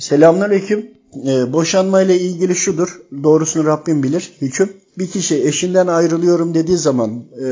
Selamünaleyküm. 0.00 0.90
Ee, 1.26 1.52
boşanma 1.52 2.02
ile 2.02 2.20
ilgili 2.20 2.56
şudur. 2.56 3.00
Doğrusunu 3.22 3.66
Rabbim 3.66 4.02
bilir. 4.02 4.32
Hüküm. 4.40 4.72
Bir 4.98 5.06
kişi 5.06 5.44
eşinden 5.44 5.86
ayrılıyorum 5.86 6.54
dediği 6.54 6.76
zaman 6.76 7.24
e, 7.36 7.44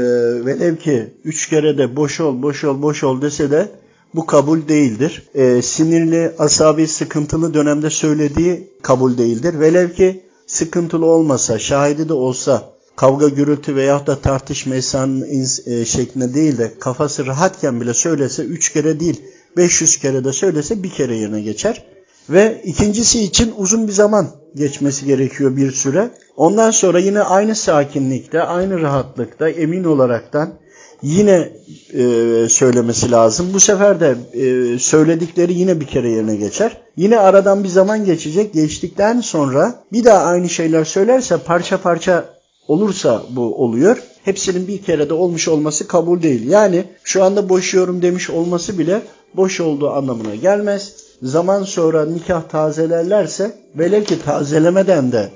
velev 0.47 0.77
ki 0.77 1.15
üç 1.25 1.49
kere 1.49 1.79
de 1.79 1.97
boş 1.97 2.21
ol, 2.21 2.43
boş 2.43 2.65
ol, 2.65 2.83
boş 2.83 3.05
ol 3.05 3.23
dese 3.23 3.51
de 3.51 3.69
bu 4.15 4.27
kabul 4.27 4.69
değildir. 4.69 5.29
E, 5.35 5.63
sinirli, 5.63 6.33
asabi, 6.39 6.87
sıkıntılı 6.87 7.55
dönemde 7.55 7.91
söylediği 7.91 8.71
kabul 8.83 9.19
değildir. 9.19 9.61
Velev 9.61 9.91
ki 9.91 10.23
sıkıntılı 10.47 11.07
olmasa, 11.07 11.59
şahidi 11.59 12.09
de 12.09 12.13
olsa 12.13 12.71
kavga 12.97 13.29
gürültü 13.29 13.77
veyahut 13.77 14.07
da 14.07 14.17
tartışma 14.17 14.77
insan 14.77 15.23
e, 15.67 15.85
şeklinde 15.85 16.35
değil 16.35 16.59
de 16.59 16.73
kafası 16.81 17.27
rahatken 17.27 17.81
bile 17.81 17.95
söylese 17.95 18.43
üç 18.43 18.73
kere 18.73 19.01
değil 19.01 19.21
500 19.57 19.97
kere 19.97 20.25
de 20.25 20.33
söylese 20.33 20.83
bir 20.83 20.91
kere 20.91 21.17
yerine 21.17 21.41
geçer. 21.41 21.85
Ve 22.31 22.63
ikincisi 22.65 23.21
için 23.21 23.55
uzun 23.59 23.89
bir 23.89 23.93
zaman 23.93 24.27
geçmesi 24.55 25.07
gerekiyor 25.07 25.57
bir 25.57 25.71
süre. 25.71 26.11
Ondan 26.37 26.71
sonra 26.71 26.99
yine 26.99 27.21
aynı 27.21 27.55
sakinlikte, 27.55 28.43
aynı 28.43 28.81
rahatlıkta, 28.81 29.49
emin 29.49 29.85
olaraktan 29.85 30.55
yine 31.03 31.53
e, 31.93 32.03
söylemesi 32.49 33.11
lazım. 33.11 33.47
Bu 33.55 33.61
sefer 33.61 34.01
de 34.01 34.17
e, 34.33 34.79
söyledikleri 34.79 35.55
yine 35.55 35.81
bir 35.81 35.87
kere 35.87 36.11
yerine 36.11 36.37
geçer. 36.37 36.77
Yine 36.97 37.19
aradan 37.19 37.65
bir 37.65 37.69
zaman 37.69 38.05
geçecek. 38.05 38.55
Geçtikten 38.55 39.21
sonra 39.21 39.85
bir 39.93 40.05
daha 40.05 40.25
aynı 40.25 40.49
şeyler 40.49 40.85
söylerse 40.85 41.37
parça 41.37 41.81
parça 41.81 42.25
olursa 42.69 43.23
bu 43.31 43.65
oluyor. 43.65 44.03
Hepsinin 44.25 44.69
bir 44.69 44.83
kere 44.83 45.09
de 45.09 45.15
olmuş 45.15 45.49
olması 45.49 45.89
kabul 45.89 46.23
değil. 46.23 46.51
Yani 46.51 46.85
şu 47.05 47.25
anda 47.25 47.49
boşuyorum 47.49 48.03
demiş 48.03 48.31
olması 48.31 48.79
bile 48.79 49.03
boş 49.37 49.61
olduğu 49.61 49.91
anlamına 49.91 50.35
gelmez. 50.35 51.08
Zaman 51.23 51.63
sonra 51.63 52.05
nikah 52.05 52.43
tazelerlerse 52.43 53.53
velev 53.79 54.05
ki 54.05 54.23
tazelemeden 54.23 55.13
de 55.13 55.31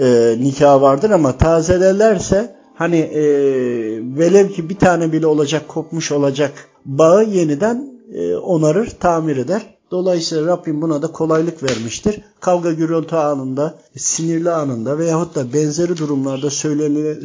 e, 0.00 0.36
nikah 0.40 0.80
vardır 0.80 1.10
ama 1.10 1.38
tazelerlerse 1.38 2.56
hani 2.74 2.96
e, 2.98 3.22
velev 4.18 4.48
ki 4.48 4.68
bir 4.68 4.76
tane 4.76 5.12
bile 5.12 5.26
olacak 5.26 5.68
kopmuş 5.68 6.12
olacak 6.12 6.52
bağı 6.84 7.24
yeniden 7.24 7.90
e, 8.14 8.36
onarır, 8.36 8.90
tamir 9.00 9.36
eder. 9.36 9.74
Dolayısıyla 9.90 10.46
Rabbim 10.46 10.82
buna 10.82 11.02
da 11.02 11.06
kolaylık 11.06 11.62
vermiştir. 11.62 12.20
Kavga 12.40 12.72
gürültü 12.72 13.16
anında, 13.16 13.78
sinirli 13.96 14.50
anında 14.50 14.98
veyahut 14.98 15.34
da 15.34 15.52
benzeri 15.52 15.96
durumlarda 15.96 16.50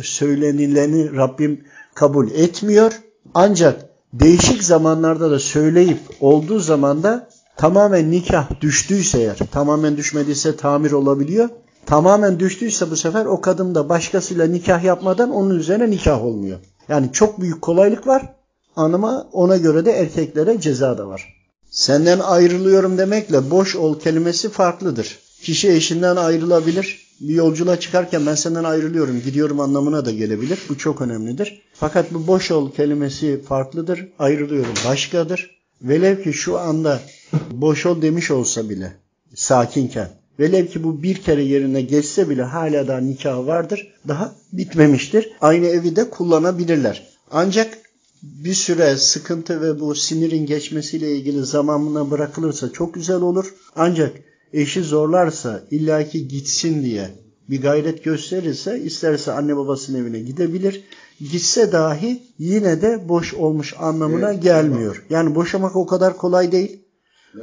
söylenileni 0.04 1.16
Rabbim 1.16 1.64
kabul 1.94 2.32
etmiyor. 2.32 2.92
Ancak 3.34 3.86
değişik 4.14 4.64
zamanlarda 4.64 5.32
da 5.32 5.40
söyleyip 5.40 6.00
olduğu 6.22 6.60
zaman 6.60 7.04
da 7.04 7.30
tamamen 7.60 8.12
nikah 8.12 8.62
düştüyse 8.62 9.20
eğer, 9.22 9.38
tamamen 9.52 9.98
düşmediyse 9.98 10.56
tamir 10.56 10.92
olabiliyor. 10.92 11.50
Tamamen 11.86 12.40
düştüyse 12.40 12.92
bu 12.92 12.96
sefer 12.96 13.26
o 13.26 13.42
kadın 13.42 13.76
da 13.76 13.90
başkasıyla 13.90 14.48
nikah 14.48 14.84
yapmadan 14.84 15.32
onun 15.32 15.60
üzerine 15.60 15.92
nikah 15.92 16.26
olmuyor. 16.26 16.60
Yani 16.90 17.10
çok 17.14 17.42
büyük 17.42 17.62
kolaylık 17.62 18.08
var 18.08 18.36
ama 18.76 19.28
ona 19.32 19.58
göre 19.58 19.86
de 19.86 19.92
erkeklere 19.92 20.62
ceza 20.62 20.98
da 20.98 21.08
var. 21.08 21.36
Senden 21.70 22.20
ayrılıyorum 22.20 22.98
demekle 22.98 23.52
boş 23.52 23.76
ol 23.76 24.00
kelimesi 24.00 24.50
farklıdır. 24.50 25.20
Kişi 25.42 25.72
eşinden 25.72 26.16
ayrılabilir. 26.16 27.10
Bir 27.22 27.34
yolculuğa 27.34 27.80
çıkarken 27.80 28.26
ben 28.26 28.36
senden 28.36 28.64
ayrılıyorum, 28.64 29.22
gidiyorum 29.26 29.60
anlamına 29.60 30.06
da 30.06 30.12
gelebilir. 30.12 30.60
Bu 30.70 30.78
çok 30.78 31.02
önemlidir. 31.02 31.62
Fakat 31.74 32.14
bu 32.14 32.28
boş 32.28 32.52
ol 32.52 32.72
kelimesi 32.72 33.42
farklıdır. 33.42 34.08
Ayrılıyorum 34.20 34.74
başkadır. 34.88 35.59
Velev 35.82 36.24
ki 36.24 36.34
şu 36.34 36.60
anda 36.60 37.02
boş 37.52 37.86
ol 37.86 38.02
demiş 38.02 38.32
olsa 38.32 38.70
bile 38.70 38.94
sakinken. 39.36 40.10
Velev 40.40 40.68
ki 40.68 40.84
bu 40.84 41.04
bir 41.04 41.16
kere 41.16 41.44
yerine 41.44 41.82
geçse 41.82 42.30
bile 42.30 42.44
hala 42.44 42.88
daha 42.88 43.00
nikah 43.00 43.48
vardır. 43.48 43.88
Daha 44.08 44.36
bitmemiştir. 44.54 45.32
Aynı 45.42 45.66
evi 45.66 45.96
de 45.96 46.10
kullanabilirler. 46.10 47.08
Ancak 47.32 47.78
bir 48.24 48.54
süre 48.54 48.98
sıkıntı 48.98 49.62
ve 49.62 49.80
bu 49.80 49.96
sinirin 49.96 50.46
geçmesiyle 50.46 51.16
ilgili 51.16 51.46
zamanına 51.46 52.12
bırakılırsa 52.12 52.72
çok 52.72 52.94
güzel 52.94 53.22
olur. 53.22 53.54
Ancak 53.76 54.18
eşi 54.54 54.84
zorlarsa 54.84 55.64
illaki 55.72 56.28
gitsin 56.28 56.84
diye 56.84 57.10
bir 57.50 57.62
gayret 57.62 58.04
gösterirse 58.04 58.80
isterse 58.80 59.32
anne 59.32 59.58
babasının 59.58 59.98
evine 60.02 60.20
gidebilir. 60.20 60.84
Gitse 61.20 61.72
dahi 61.72 62.24
yine 62.40 62.82
de 62.82 63.10
boş 63.10 63.34
olmuş 63.34 63.74
anlamına 63.80 64.32
evet, 64.34 64.44
gelmiyor. 64.44 65.06
Yani 65.10 65.36
boşamak 65.36 65.76
o 65.76 65.86
kadar 65.86 66.18
kolay 66.18 66.52
değil. 66.52 66.84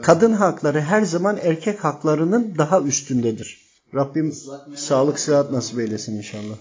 Kadın 0.02 0.32
hakları 0.32 0.80
her 0.80 1.02
zaman 1.02 1.38
erkek 1.42 1.84
haklarının 1.84 2.54
daha 2.58 2.80
üstündedir. 2.80 3.66
Rabbim 3.94 4.34
sağlık 4.76 5.18
sıhhat 5.18 5.52
nasip 5.52 5.78
eylesin 5.78 6.16
inşallah. 6.16 6.56